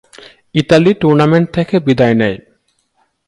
Italy 0.55 0.91
tournament 1.01 1.47
থেকে 1.53 1.75
বিদায় 1.79 2.15
নেয়। 2.21 2.37